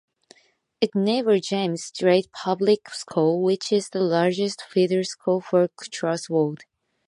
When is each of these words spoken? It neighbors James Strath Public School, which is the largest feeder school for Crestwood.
It 0.81 0.95
neighbors 0.95 1.47
James 1.47 1.83
Strath 1.83 2.31
Public 2.31 2.89
School, 2.89 3.43
which 3.43 3.71
is 3.71 3.89
the 3.89 3.99
largest 3.99 4.63
feeder 4.63 5.03
school 5.03 5.41
for 5.41 5.67
Crestwood. 5.67 6.63